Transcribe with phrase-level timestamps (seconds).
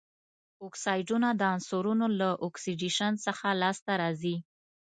[0.67, 4.35] اکسایډونه د عنصرونو له اکسیدیشن څخه لاسته راځي.